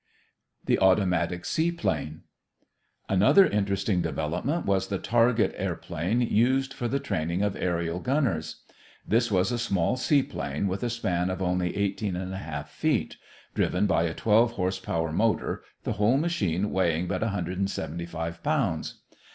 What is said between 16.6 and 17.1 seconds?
weighing